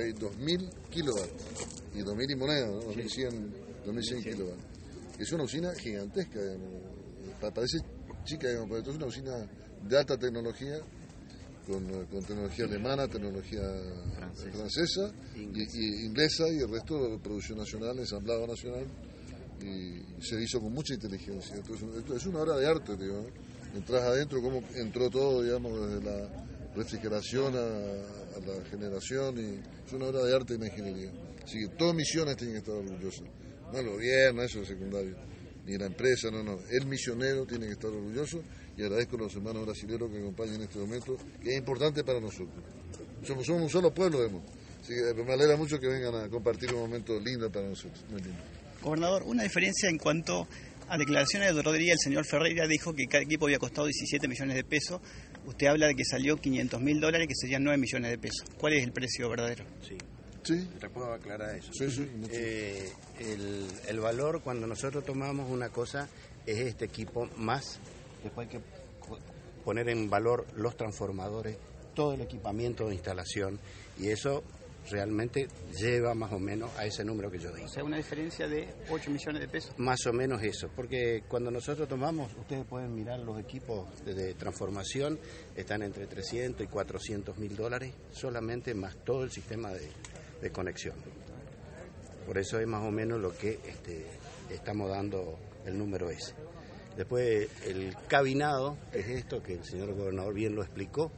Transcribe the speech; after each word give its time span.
Acá 0.00 0.06
hay 0.06 0.12
2.000 0.12 0.70
kilowatts 0.90 1.44
y 1.94 1.98
2.000 2.00 2.30
y 2.32 2.36
moneda, 2.36 2.66
¿no? 2.66 2.82
2.100, 2.92 3.30
2.100 3.86 4.22
kilowatts. 4.22 4.62
Es 5.18 5.32
una 5.32 5.44
usina 5.44 5.72
gigantesca, 5.74 6.40
digamos. 6.40 6.68
Pa- 7.40 7.50
parece 7.50 7.78
chica, 8.24 8.48
digamos, 8.48 8.68
pero 8.68 8.78
esto 8.80 8.90
es 8.90 8.96
una 8.96 9.06
usina 9.06 9.48
de 9.88 9.98
alta 9.98 10.16
tecnología, 10.16 10.78
con, 11.66 11.84
con 12.06 12.24
tecnología 12.24 12.64
alemana, 12.64 13.06
tecnología 13.08 13.60
francesa, 14.52 15.12
y, 15.36 15.60
y 15.78 16.06
inglesa 16.06 16.48
y 16.48 16.58
el 16.58 16.68
resto 16.70 17.08
de 17.08 17.18
producción 17.18 17.58
nacional, 17.58 17.98
ensamblado 17.98 18.46
nacional. 18.46 18.86
Y 19.62 20.00
se 20.22 20.42
hizo 20.42 20.58
con 20.60 20.72
mucha 20.72 20.94
inteligencia. 20.94 21.54
Entonces, 21.56 21.86
esto 21.98 22.16
es 22.16 22.24
una 22.26 22.40
obra 22.40 22.56
de 22.56 22.66
arte, 22.66 22.96
digamos. 22.96 23.26
Entras 23.74 24.02
adentro, 24.02 24.40
cómo 24.40 24.62
entró 24.74 25.10
todo, 25.10 25.42
digamos, 25.42 25.72
desde 25.86 26.02
la 26.04 26.28
refrigeración 26.74 27.54
a, 27.56 28.40
la 28.40 28.64
generación 28.70 29.38
y 29.38 29.60
es 29.86 29.92
una 29.92 30.06
obra 30.06 30.22
de 30.22 30.34
arte 30.34 30.54
y 30.54 30.58
de 30.58 30.66
ingeniería. 30.66 31.10
Así 31.44 31.58
que 31.58 31.68
todas 31.76 31.94
misiones 31.94 32.36
tienen 32.36 32.54
que 32.54 32.58
estar 32.60 32.74
orgullosas. 32.74 33.26
No 33.72 33.78
el 33.78 33.88
gobierno, 33.88 34.42
eso 34.42 34.60
es 34.62 34.68
secundario, 34.68 35.16
ni 35.66 35.76
la 35.76 35.86
empresa, 35.86 36.30
no, 36.30 36.42
no. 36.42 36.58
El 36.70 36.86
misionero 36.86 37.44
tiene 37.46 37.66
que 37.66 37.72
estar 37.72 37.90
orgulloso 37.90 38.42
y 38.76 38.82
agradezco 38.82 39.16
a 39.16 39.20
los 39.20 39.34
hermanos 39.34 39.66
brasileños 39.66 40.10
que 40.10 40.18
acompañan 40.18 40.54
en 40.56 40.62
este 40.62 40.78
momento, 40.78 41.16
que 41.42 41.50
es 41.50 41.58
importante 41.58 42.02
para 42.02 42.20
nosotros. 42.20 42.64
Somos, 43.22 43.44
somos 43.44 43.62
un 43.62 43.68
solo 43.68 43.92
pueblo, 43.92 44.20
vemos. 44.20 44.42
Así 44.80 44.94
que 44.94 45.22
me 45.22 45.32
alegra 45.32 45.56
mucho 45.56 45.78
que 45.78 45.86
vengan 45.86 46.14
a 46.14 46.28
compartir 46.28 46.72
un 46.72 46.80
momento 46.80 47.18
lindo 47.20 47.50
para 47.50 47.68
nosotros. 47.68 48.02
Gobernador, 48.82 49.24
una 49.26 49.42
diferencia 49.42 49.90
en 49.90 49.98
cuanto 49.98 50.48
a 50.88 50.96
declaraciones 50.98 51.54
de 51.54 51.78
día, 51.78 51.92
el 51.92 51.98
señor 51.98 52.24
Ferreira 52.26 52.66
dijo 52.66 52.92
que 52.94 53.06
cada 53.06 53.22
equipo 53.22 53.44
había 53.44 53.58
costado 53.58 53.86
17 53.86 54.26
millones 54.26 54.56
de 54.56 54.64
pesos. 54.64 55.00
Usted 55.50 55.66
habla 55.66 55.88
de 55.88 55.96
que 55.96 56.04
salió 56.04 56.36
500 56.36 56.80
mil 56.80 57.00
dólares, 57.00 57.26
que 57.26 57.34
serían 57.34 57.64
9 57.64 57.76
millones 57.76 58.12
de 58.12 58.18
pesos. 58.18 58.46
¿Cuál 58.56 58.74
es 58.74 58.84
el 58.84 58.92
precio 58.92 59.28
verdadero? 59.28 59.64
Sí. 59.82 59.98
Sí. 60.44 60.68
¿Te 60.80 60.88
puedo 60.88 61.12
aclarar 61.12 61.56
eso? 61.56 61.72
Sí, 61.72 61.90
sí, 61.90 62.08
mucho. 62.16 62.32
Eh, 62.32 62.88
el, 63.18 63.66
el 63.88 64.00
valor 64.00 64.42
cuando 64.42 64.68
nosotros 64.68 65.04
tomamos 65.04 65.50
una 65.50 65.68
cosa 65.68 66.08
es 66.46 66.58
este 66.58 66.84
equipo 66.84 67.28
más, 67.36 67.80
después 68.22 68.48
hay 68.48 68.58
que 68.58 68.64
poner 69.64 69.88
en 69.88 70.08
valor 70.08 70.46
los 70.56 70.76
transformadores, 70.76 71.56
todo 71.94 72.14
el 72.14 72.20
equipamiento 72.22 72.86
de 72.88 72.94
instalación 72.94 73.58
y 73.98 74.08
eso 74.08 74.44
realmente 74.88 75.48
lleva 75.78 76.14
más 76.14 76.32
o 76.32 76.38
menos 76.38 76.70
a 76.78 76.86
ese 76.86 77.04
número 77.04 77.30
que 77.30 77.38
yo 77.38 77.52
dije. 77.52 77.66
O 77.66 77.68
sea, 77.68 77.84
una 77.84 77.96
diferencia 77.96 78.48
de 78.48 78.72
8 78.90 79.10
millones 79.10 79.40
de 79.40 79.48
pesos. 79.48 79.74
Más 79.78 80.06
o 80.06 80.12
menos 80.12 80.42
eso, 80.42 80.70
porque 80.74 81.24
cuando 81.28 81.50
nosotros 81.50 81.88
tomamos, 81.88 82.32
ustedes 82.36 82.64
pueden 82.66 82.94
mirar 82.94 83.20
los 83.20 83.38
equipos 83.38 84.04
de, 84.04 84.14
de 84.14 84.34
transformación, 84.34 85.18
están 85.54 85.82
entre 85.82 86.06
300 86.06 86.66
y 86.66 86.68
400 86.68 87.38
mil 87.38 87.56
dólares, 87.56 87.94
solamente 88.10 88.74
más 88.74 88.96
todo 89.04 89.24
el 89.24 89.30
sistema 89.30 89.70
de, 89.70 89.88
de 90.40 90.50
conexión. 90.50 90.96
Por 92.26 92.38
eso 92.38 92.60
es 92.60 92.66
más 92.66 92.86
o 92.86 92.90
menos 92.90 93.20
lo 93.20 93.36
que 93.36 93.58
este, 93.66 94.06
estamos 94.50 94.90
dando 94.90 95.38
el 95.66 95.76
número 95.76 96.10
ese. 96.10 96.34
Después 96.96 97.48
el 97.66 97.94
cabinado, 98.08 98.76
que 98.92 99.00
es 99.00 99.08
esto 99.08 99.42
que 99.42 99.54
el 99.54 99.64
señor 99.64 99.94
gobernador 99.94 100.34
bien 100.34 100.54
lo 100.54 100.62
explicó, 100.62 101.10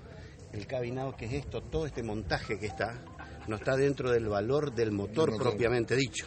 el 0.52 0.66
cabinado 0.66 1.16
que 1.16 1.26
es 1.26 1.32
esto, 1.32 1.62
todo 1.62 1.86
este 1.86 2.02
montaje 2.02 2.58
que 2.58 2.66
está, 2.66 3.02
no 3.48 3.56
está 3.56 3.76
dentro 3.76 4.10
del 4.10 4.28
valor 4.28 4.74
del 4.74 4.92
motor 4.92 5.36
propiamente 5.36 5.96
dicho. 5.96 6.26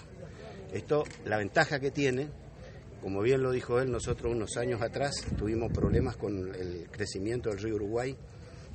Esto, 0.74 1.04
la 1.26 1.38
ventaja 1.38 1.80
que 1.80 1.92
tiene, 1.92 2.30
como 3.02 3.22
bien 3.22 3.42
lo 3.42 3.52
dijo 3.52 3.80
él, 3.80 3.92
nosotros 3.92 4.34
unos 4.34 4.58
años 4.58 4.82
atrás 4.82 5.14
tuvimos 5.38 5.72
problemas 5.72 6.18
con 6.18 6.54
el 6.54 6.88
crecimiento 6.92 7.50
del 7.50 7.60
río 7.60 7.76
Uruguay 7.76 8.16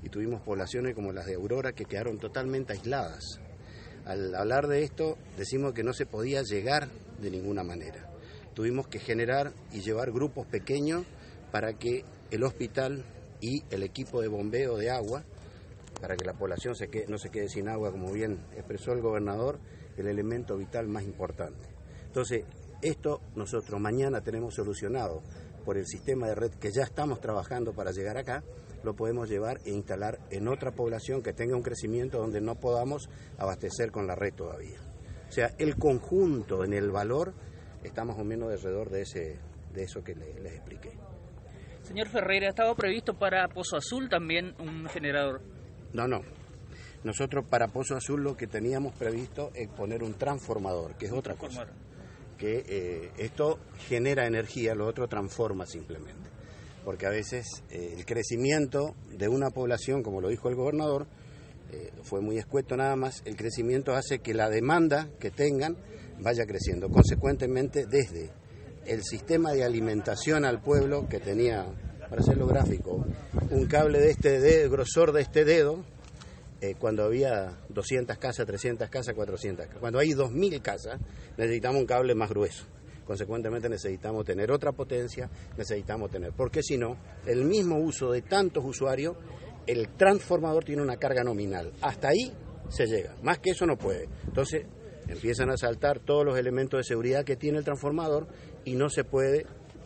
y 0.02 0.08
tuvimos 0.08 0.40
poblaciones 0.42 0.94
como 0.94 1.12
las 1.12 1.26
de 1.26 1.34
Aurora 1.34 1.72
que 1.72 1.84
quedaron 1.84 2.18
totalmente 2.18 2.72
aisladas. 2.72 3.40
Al 4.06 4.34
hablar 4.34 4.66
de 4.66 4.82
esto, 4.82 5.18
decimos 5.36 5.74
que 5.74 5.84
no 5.84 5.92
se 5.92 6.06
podía 6.06 6.42
llegar 6.42 6.88
de 7.20 7.30
ninguna 7.30 7.62
manera. 7.62 8.10
Tuvimos 8.54 8.88
que 8.88 8.98
generar 8.98 9.52
y 9.72 9.80
llevar 9.80 10.10
grupos 10.10 10.46
pequeños 10.46 11.04
para 11.52 11.74
que 11.74 12.04
el 12.30 12.42
hospital 12.44 13.04
y 13.40 13.62
el 13.70 13.82
equipo 13.82 14.20
de 14.20 14.28
bombeo 14.28 14.76
de 14.76 14.90
agua, 14.90 15.24
para 16.00 16.16
que 16.16 16.24
la 16.24 16.34
población 16.34 16.74
se 16.74 16.88
quede- 16.88 17.06
no 17.08 17.18
se 17.18 17.30
quede 17.30 17.48
sin 17.48 17.68
agua, 17.68 17.90
como 17.92 18.12
bien 18.12 18.38
expresó 18.56 18.92
el 18.92 19.00
gobernador, 19.02 19.58
el 19.96 20.06
elemento 20.06 20.56
vital 20.56 20.88
más 20.88 21.04
importante. 21.04 21.66
Entonces, 22.06 22.44
esto 22.82 23.20
nosotros 23.36 23.78
mañana 23.80 24.20
tenemos 24.22 24.54
solucionado 24.54 25.22
por 25.64 25.76
el 25.76 25.86
sistema 25.86 26.26
de 26.28 26.34
red 26.34 26.52
que 26.52 26.70
ya 26.72 26.82
estamos 26.84 27.20
trabajando 27.20 27.72
para 27.74 27.90
llegar 27.92 28.16
acá, 28.16 28.42
lo 28.82 28.94
podemos 28.94 29.28
llevar 29.28 29.60
e 29.66 29.70
instalar 29.72 30.18
en 30.30 30.48
otra 30.48 30.70
población 30.72 31.22
que 31.22 31.34
tenga 31.34 31.54
un 31.54 31.62
crecimiento 31.62 32.16
donde 32.18 32.40
no 32.40 32.54
podamos 32.54 33.10
abastecer 33.36 33.90
con 33.90 34.06
la 34.06 34.14
red 34.14 34.32
todavía. 34.32 34.78
O 35.28 35.32
sea, 35.32 35.52
el 35.58 35.76
conjunto 35.76 36.64
en 36.64 36.72
el 36.72 36.90
valor 36.90 37.34
está 37.84 38.04
más 38.06 38.18
o 38.18 38.24
menos 38.24 38.50
alrededor 38.50 38.88
de, 38.88 39.02
ese, 39.02 39.36
de 39.74 39.82
eso 39.82 40.02
que 40.02 40.14
le- 40.14 40.40
les 40.40 40.54
expliqué. 40.54 40.92
Señor 41.82 42.08
Ferreira, 42.08 42.48
¿estaba 42.48 42.74
previsto 42.74 43.14
para 43.14 43.46
Pozo 43.48 43.76
Azul 43.76 44.08
también 44.08 44.54
un 44.58 44.86
generador? 44.88 45.42
No, 45.92 46.06
no. 46.06 46.22
Nosotros 47.02 47.44
para 47.48 47.68
Pozo 47.68 47.96
Azul 47.96 48.22
lo 48.22 48.36
que 48.36 48.46
teníamos 48.46 48.94
previsto 48.94 49.50
es 49.54 49.68
poner 49.68 50.02
un 50.02 50.14
transformador, 50.14 50.96
que 50.96 51.06
es 51.06 51.12
otra 51.12 51.34
cosa. 51.34 51.66
Que 52.36 52.64
eh, 52.66 53.10
esto 53.18 53.58
genera 53.88 54.26
energía, 54.26 54.74
lo 54.74 54.86
otro 54.86 55.08
transforma 55.08 55.66
simplemente. 55.66 56.28
Porque 56.84 57.06
a 57.06 57.10
veces 57.10 57.62
eh, 57.70 57.94
el 57.96 58.04
crecimiento 58.04 58.94
de 59.10 59.28
una 59.28 59.50
población, 59.50 60.02
como 60.02 60.20
lo 60.20 60.28
dijo 60.28 60.48
el 60.48 60.56
gobernador, 60.56 61.06
eh, 61.72 61.92
fue 62.02 62.20
muy 62.20 62.36
escueto 62.38 62.76
nada 62.76 62.96
más, 62.96 63.22
el 63.24 63.36
crecimiento 63.36 63.94
hace 63.94 64.18
que 64.18 64.34
la 64.34 64.50
demanda 64.50 65.08
que 65.18 65.30
tengan 65.30 65.76
vaya 66.20 66.44
creciendo. 66.44 66.90
Consecuentemente, 66.90 67.86
desde 67.86 68.30
el 68.86 69.02
sistema 69.04 69.52
de 69.52 69.64
alimentación 69.64 70.44
al 70.44 70.60
pueblo 70.60 71.08
que 71.08 71.20
tenía, 71.20 71.66
para 72.08 72.22
hacerlo 72.22 72.46
gráfico, 72.46 73.06
un 73.50 73.66
cable 73.66 73.98
de 73.98 74.10
este 74.10 74.40
de, 74.40 74.68
grosor 74.68 75.12
de 75.12 75.22
este 75.22 75.44
dedo, 75.44 75.84
eh, 76.60 76.74
cuando 76.78 77.04
había 77.04 77.58
200 77.68 78.16
casas, 78.18 78.46
300 78.46 78.88
casas, 78.88 79.14
400 79.14 79.66
casas. 79.66 79.80
Cuando 79.80 79.98
hay 79.98 80.10
2.000 80.10 80.62
casas, 80.62 81.00
necesitamos 81.36 81.80
un 81.80 81.86
cable 81.86 82.14
más 82.14 82.30
grueso. 82.30 82.64
Consecuentemente 83.04 83.68
necesitamos 83.68 84.24
tener 84.24 84.52
otra 84.52 84.72
potencia, 84.72 85.28
necesitamos 85.56 86.10
tener, 86.10 86.32
porque 86.32 86.62
si 86.62 86.78
no, 86.78 86.96
el 87.26 87.44
mismo 87.44 87.76
uso 87.78 88.12
de 88.12 88.22
tantos 88.22 88.64
usuarios, 88.64 89.16
el 89.66 89.88
transformador 89.96 90.64
tiene 90.64 90.82
una 90.82 90.96
carga 90.96 91.24
nominal. 91.24 91.72
Hasta 91.80 92.08
ahí 92.08 92.32
se 92.68 92.86
llega, 92.86 93.16
más 93.22 93.40
que 93.40 93.50
eso 93.50 93.66
no 93.66 93.76
puede. 93.76 94.08
Entonces 94.26 94.64
empiezan 95.08 95.50
a 95.50 95.56
saltar 95.56 95.98
todos 95.98 96.24
los 96.24 96.38
elementos 96.38 96.78
de 96.78 96.84
seguridad 96.84 97.24
que 97.24 97.34
tiene 97.34 97.58
el 97.58 97.64
transformador 97.64 98.28
y 98.64 98.76
no 98.76 98.88
se 98.88 99.02
puede 99.02 99.44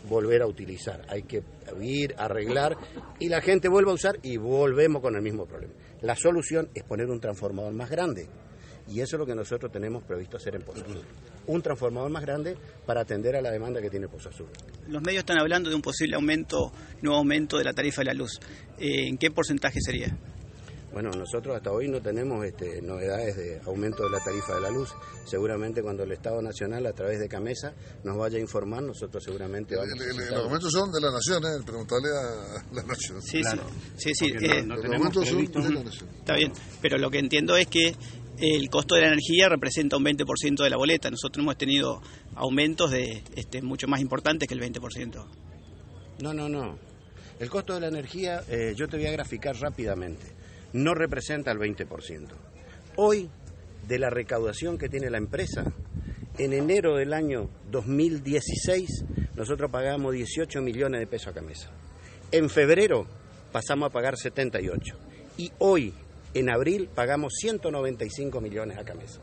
volver 0.09 0.42
a 0.42 0.47
utilizar. 0.47 1.03
Hay 1.09 1.22
que 1.22 1.42
ir, 1.81 2.15
arreglar 2.19 2.76
y 3.19 3.28
la 3.28 3.41
gente 3.41 3.69
vuelve 3.69 3.91
a 3.91 3.94
usar 3.94 4.19
y 4.22 4.37
volvemos 4.37 5.03
con 5.03 5.16
el 5.16 5.22
mismo 5.22 5.47
problema. 5.47 5.75
La 6.03 6.15
solución 6.16 6.69
es 6.75 6.82
poner 6.84 7.06
un 7.06 7.20
transformador 7.20 7.73
más 7.73 7.90
grande 7.90 8.29
y 8.88 9.00
eso 9.00 9.17
es 9.17 9.20
lo 9.20 9.26
que 9.26 9.34
nosotros 9.34 9.73
tenemos 9.73 10.02
previsto 10.05 10.37
hacer 10.37 10.55
en 10.56 10.62
Pozo 10.62 10.84
Azul. 10.84 11.02
Un 11.46 11.62
transformador 11.62 12.11
más 12.11 12.23
grande 12.23 12.56
para 12.87 13.00
atender 13.00 13.37
a 13.37 13.40
la 13.40 13.50
demanda 13.50 13.81
que 13.81 13.90
tiene 13.90 14.08
Pozo 14.08 14.29
Azul. 14.29 14.49
Los 14.88 15.02
medios 15.02 15.20
están 15.20 15.38
hablando 15.38 15.70
de 15.70 15.76
un 15.76 15.82
posible 15.82 16.17
aumento, 16.17 16.73
nuevo 17.00 17.19
aumento 17.19 17.58
de 17.58 17.64
la 17.64 17.73
tarifa 17.73 18.02
de 18.02 18.06
la 18.06 18.14
luz. 18.14 18.38
Eh, 18.79 19.08
¿En 19.08 19.17
qué 19.17 19.31
porcentaje 19.31 19.81
sería? 19.81 20.17
Bueno, 20.94 21.11
nosotros 21.11 21.56
hasta 21.56 21.73
hoy 21.73 21.88
no 21.88 22.00
tenemos 22.00 22.44
este, 22.44 22.81
novedades 22.81 23.37
de 23.37 23.61
aumento 23.67 24.05
de 24.05 24.11
la 24.11 24.20
tarifa 24.20 24.55
de 24.55 24.61
la 24.61 24.70
luz. 24.70 24.91
Seguramente 25.26 25.82
cuando 25.82 26.05
el 26.05 26.12
Estado 26.12 26.41
Nacional, 26.41 26.87
a 26.87 26.93
través 26.93 27.19
de 27.19 27.29
Camesa, 27.29 27.75
nos 28.05 28.17
vaya 28.17 28.38
a 28.38 28.41
informar, 28.41 28.82
nosotros 28.82 29.23
seguramente 29.25 29.75
vamos 29.75 29.93
El- 29.93 30.00
a 30.00 30.05
el- 30.05 30.11
solicitar- 30.12 30.37
los 30.37 30.44
aumentos 30.44 30.73
son 30.73 30.93
de 30.93 31.00
la 31.00 31.11
nación, 31.11 31.43
¿eh? 31.44 31.64
preguntarle 31.67 32.08
a 32.11 32.64
la 32.75 32.82
nación. 32.85 33.20
Sí, 33.23 33.41
Claro. 33.41 33.62
sí, 33.96 34.14
sí, 34.14 34.26
eh, 34.26 34.62
no- 34.62 34.67
no 34.67 34.75
los 34.76 34.82
tenemos 34.82 34.94
aumentos 35.17 35.29
son 35.29 35.35
previsto- 35.37 35.61
de 35.62 35.75
la 35.75 35.82
nación. 35.85 36.08
está 36.20 36.37
bien. 36.37 36.52
Pero 36.81 36.99
lo 36.99 37.11
que 37.11 37.19
entiendo 37.19 37.56
es 37.56 37.67
que 37.67 37.94
el 38.38 38.70
costo 38.70 38.94
de 38.94 39.00
la 39.02 39.08
energía 39.08 39.49
representa 39.49 39.96
un 39.96 40.05
20% 40.05 40.62
de 40.62 40.70
la 40.70 40.76
boleta. 40.76 41.11
Nosotros 41.11 41.43
hemos 41.43 41.58
tenido 41.58 42.00
aumentos 42.37 42.93
de 42.93 43.23
este, 43.35 43.62
mucho 43.62 43.88
más 43.88 44.00
importantes 44.00 44.46
que 44.49 44.55
el 44.55 44.61
20%. 44.61 45.26
No, 46.20 46.32
no, 46.32 46.49
no. 46.49 46.79
El 47.41 47.50
costo 47.50 47.75
de 47.75 47.81
la 47.81 47.88
energía, 47.88 48.44
eh, 48.49 48.75
yo 48.76 48.87
te 48.87 48.96
voy 48.96 49.06
a 49.06 49.11
graficar 49.11 49.56
rápidamente. 49.56 50.25
No 50.75 50.94
representa 50.94 51.50
el 51.50 51.59
20%. 51.59 52.29
Hoy, 52.97 53.31
de 53.88 53.99
la 53.99 54.11
recaudación 54.11 54.76
que 54.76 54.88
tiene 54.88 55.09
la 55.09 55.19
empresa, 55.19 55.65
en 56.37 56.53
enero 56.53 56.97
del 56.97 57.12
año 57.12 57.49
2016 57.71 59.05
nosotros 59.37 59.71
pagamos 59.71 60.12
18 60.12 60.61
millones 60.62 61.00
de 61.00 61.06
pesos 61.06 61.29
a 61.29 61.32
Camesa. 61.32 61.71
En 62.32 62.50
febrero 62.50 63.06
pasamos 63.53 63.88
a 63.88 63.93
pagar 63.93 64.17
78. 64.17 64.97
Y 65.38 65.53
hoy, 65.59 65.94
en 66.35 66.50
abril, 66.50 66.88
pagamos 66.93 67.35
195 67.38 68.41
millones 68.41 68.79
a 68.79 68.85
Camesa. 68.85 69.20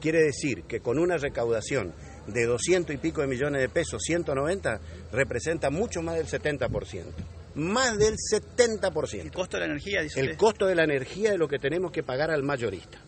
Quiere 0.00 0.22
decir 0.22 0.64
que 0.64 0.80
con 0.80 0.98
una 0.98 1.16
recaudación 1.16 1.92
de 2.28 2.44
200 2.44 2.94
y 2.94 2.98
pico 2.98 3.22
de 3.22 3.26
millones 3.26 3.60
de 3.60 3.68
pesos, 3.68 4.02
190, 4.04 4.80
representa 5.12 5.70
mucho 5.70 6.02
más 6.02 6.16
del 6.16 6.26
70%. 6.26 7.04
Más 7.56 7.98
del 7.98 8.14
70%. 8.16 9.20
¿El 9.20 9.32
costo 9.32 9.56
de 9.56 9.60
la 9.60 9.66
energía? 9.66 10.02
Dice 10.02 10.20
El 10.20 10.26
usted? 10.26 10.38
costo 10.38 10.66
de 10.66 10.74
la 10.74 10.84
energía 10.84 11.32
es 11.32 11.38
lo 11.38 11.48
que 11.48 11.58
tenemos 11.58 11.90
que 11.90 12.02
pagar 12.02 12.30
al 12.30 12.42
mayorista. 12.42 12.98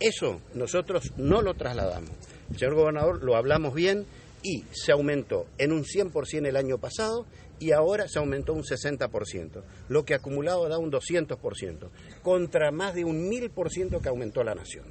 Eso 0.00 0.40
nosotros 0.54 1.12
no 1.18 1.42
lo 1.42 1.54
trasladamos. 1.54 2.10
Señor 2.56 2.74
gobernador, 2.74 3.22
lo 3.22 3.36
hablamos 3.36 3.74
bien 3.74 4.06
y 4.42 4.64
se 4.72 4.92
aumentó 4.92 5.46
en 5.58 5.72
un 5.72 5.84
100% 5.84 6.46
el 6.46 6.56
año 6.56 6.78
pasado 6.78 7.26
y 7.58 7.72
ahora 7.72 8.08
se 8.08 8.18
aumentó 8.18 8.54
un 8.54 8.62
60%, 8.62 9.62
lo 9.88 10.04
que 10.04 10.14
acumulado 10.14 10.66
da 10.68 10.78
un 10.78 10.90
200%, 10.90 11.90
contra 12.22 12.70
más 12.70 12.94
de 12.94 13.04
un 13.04 13.30
1000% 13.30 14.00
que 14.00 14.08
aumentó 14.08 14.42
la 14.42 14.54
nación. 14.54 14.86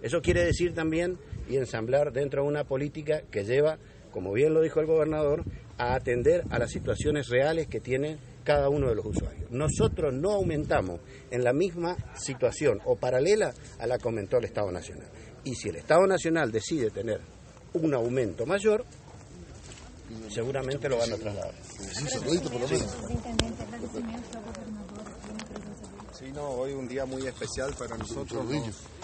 Eso 0.00 0.22
quiere 0.22 0.42
decir 0.44 0.74
también 0.74 1.18
y 1.48 1.56
ensamblar 1.56 2.12
dentro 2.12 2.42
de 2.42 2.48
una 2.48 2.64
política 2.64 3.22
que 3.30 3.44
lleva, 3.44 3.78
como 4.12 4.32
bien 4.32 4.54
lo 4.54 4.60
dijo 4.60 4.80
el 4.80 4.86
gobernador, 4.86 5.44
a 5.78 5.94
atender 5.94 6.44
a 6.50 6.58
las 6.58 6.70
situaciones 6.70 7.28
reales 7.28 7.66
que 7.66 7.80
tiene 7.80 8.18
cada 8.44 8.68
uno 8.68 8.88
de 8.88 8.94
los 8.94 9.06
usuarios. 9.06 9.50
Nosotros 9.50 10.12
no 10.12 10.32
aumentamos 10.32 11.00
en 11.30 11.42
la 11.42 11.52
misma 11.52 11.96
situación 12.14 12.80
o 12.84 12.96
paralela 12.96 13.52
a 13.78 13.86
la 13.86 13.98
que 13.98 14.08
aumentó 14.08 14.38
el 14.38 14.44
Estado 14.44 14.70
Nacional. 14.70 15.08
Y 15.44 15.54
si 15.54 15.70
el 15.70 15.76
Estado 15.76 16.06
Nacional 16.06 16.52
decide 16.52 16.90
tener 16.90 17.20
un 17.74 17.94
aumento 17.94 18.46
mayor, 18.46 18.84
seguramente 20.28 20.88
lo 20.88 20.98
van 20.98 21.12
a 21.12 21.16
trasladar. 21.16 21.54
Sí, 26.12 26.30
no, 26.32 26.48
hoy 26.50 26.72
un 26.72 26.86
día 26.86 27.04
muy 27.04 27.26
especial 27.26 27.74
para 27.76 27.96
nosotros. 27.96 28.44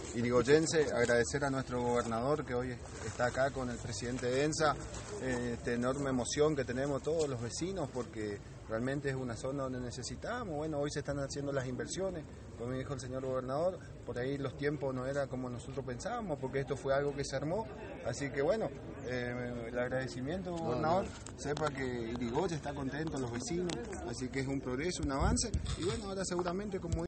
Los 0.08 0.16
irigoyenses, 0.16 0.92
agradecer 0.92 1.44
a 1.44 1.50
nuestro 1.50 1.82
gobernador 1.82 2.44
que 2.44 2.54
hoy 2.54 2.76
está 3.06 3.26
acá 3.26 3.50
con 3.50 3.70
el 3.70 3.76
presidente 3.76 4.26
de 4.26 4.44
ENSA, 4.44 4.74
eh, 5.22 5.54
esta 5.54 5.72
enorme 5.72 6.10
emoción 6.10 6.54
que 6.54 6.64
tenemos 6.64 7.02
todos 7.02 7.28
los 7.28 7.40
vecinos 7.40 7.88
porque 7.92 8.38
realmente 8.68 9.08
es 9.08 9.14
una 9.14 9.34
zona 9.36 9.64
donde 9.64 9.80
necesitamos, 9.80 10.54
bueno, 10.56 10.78
hoy 10.78 10.90
se 10.90 10.98
están 11.00 11.18
haciendo 11.18 11.52
las 11.52 11.66
inversiones, 11.66 12.24
como 12.58 12.72
dijo 12.72 12.94
el 12.94 13.00
señor 13.00 13.24
gobernador, 13.24 13.78
por 14.04 14.18
ahí 14.18 14.36
los 14.36 14.56
tiempos 14.56 14.94
no 14.94 15.06
era 15.06 15.26
como 15.26 15.48
nosotros 15.48 15.84
pensábamos, 15.86 16.38
porque 16.38 16.60
esto 16.60 16.76
fue 16.76 16.94
algo 16.94 17.14
que 17.14 17.24
se 17.24 17.36
armó, 17.36 17.66
así 18.04 18.30
que 18.30 18.42
bueno, 18.42 18.68
eh, 19.06 19.68
el 19.68 19.78
agradecimiento, 19.78 20.52
gobernador, 20.54 21.06
sepa 21.38 21.70
que 21.70 21.84
Irigoyen 21.84 22.56
está 22.56 22.74
contento, 22.74 23.18
los 23.18 23.32
vecinos, 23.32 23.72
así 24.08 24.28
que 24.28 24.40
es 24.40 24.46
un 24.46 24.60
progreso, 24.60 25.02
un 25.02 25.12
avance, 25.12 25.50
y 25.78 25.84
bueno, 25.84 26.08
ahora 26.08 26.24
seguramente 26.24 26.78
como 26.78 27.07